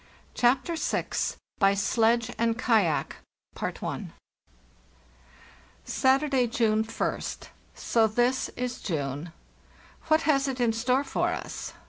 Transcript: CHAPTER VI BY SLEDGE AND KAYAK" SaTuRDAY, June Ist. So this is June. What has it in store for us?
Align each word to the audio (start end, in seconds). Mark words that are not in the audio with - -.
CHAPTER 0.33 0.75
VI 0.75 1.05
BY 1.59 1.75
SLEDGE 1.75 2.31
AND 2.39 2.57
KAYAK" 2.57 3.17
SaTuRDAY, 5.85 6.47
June 6.49 6.83
Ist. 6.83 7.51
So 7.75 8.07
this 8.07 8.49
is 8.57 8.81
June. 8.81 9.31
What 10.07 10.21
has 10.21 10.47
it 10.47 10.59
in 10.59 10.73
store 10.73 11.03
for 11.03 11.29
us? 11.29 11.73